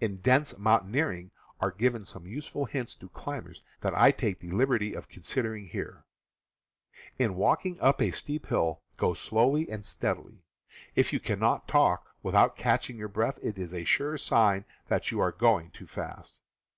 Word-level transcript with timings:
In 0.00 0.22
Dent's 0.22 0.56
Mountaineering 0.56 1.32
are 1.60 1.70
given 1.70 2.06
some 2.06 2.26
useful 2.26 2.64
hints 2.64 2.94
to 2.94 3.10
climbers 3.10 3.60
that 3.82 3.94
I 3.94 4.10
take 4.10 4.40
the 4.40 4.50
liberty 4.50 4.94
of 4.94 5.10
condensing 5.10 5.66
here: 5.66 6.06
In 7.18 7.34
walking 7.34 7.78
up 7.78 8.00
a 8.00 8.10
steep 8.10 8.46
hill, 8.46 8.80
go 8.96 9.12
slowly 9.12 9.68
and 9.68 9.84
steadily. 9.84 10.42
If 10.94 11.12
you 11.12 11.20
cannot 11.20 11.68
talk 11.68 12.06
without 12.22 12.56
catching 12.56 12.96
your 12.96 13.08
breath, 13.08 13.38
it 13.42 13.58
is 13.58 13.74
a 13.74 13.84
sure 13.84 14.16
sign 14.16 14.64
that 14.88 15.10
you 15.10 15.20
are 15.20 15.30
going 15.30 15.70
too 15.72 15.86
fast. 15.86 16.40